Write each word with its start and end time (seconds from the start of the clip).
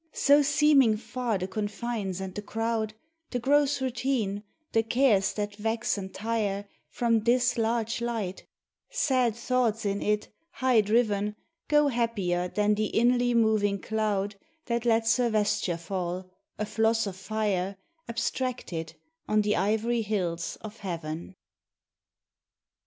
So 0.13 0.41
seeming 0.41 0.97
far 0.97 1.37
the 1.37 1.47
confines 1.47 2.19
and 2.19 2.33
the 2.33 2.41
crowd, 2.41 2.95
The 3.29 3.37
gross 3.37 3.79
routine, 3.83 4.41
the 4.71 4.81
cares 4.81 5.31
that 5.33 5.57
vex 5.57 5.95
and 5.95 6.11
tire, 6.11 6.67
From 6.89 7.19
this 7.19 7.55
large 7.55 8.01
light, 8.01 8.47
sad 8.89 9.35
thoughts 9.35 9.85
in 9.85 10.01
it, 10.01 10.29
high 10.53 10.81
driven, 10.81 11.35
Go 11.67 11.89
happier 11.89 12.47
than 12.47 12.73
the 12.73 12.87
inly 12.97 13.35
moving 13.35 13.79
cloud 13.79 14.37
That 14.65 14.85
lets 14.85 15.17
her 15.17 15.29
vesture 15.29 15.77
fall, 15.77 16.31
a 16.57 16.65
floss 16.65 17.05
of 17.05 17.15
fire, 17.15 17.77
Abstracted, 18.09 18.95
on 19.27 19.41
the 19.43 19.55
ivory 19.55 20.01
hills 20.01 20.57
of 20.61 20.77
heaven. 20.77 21.35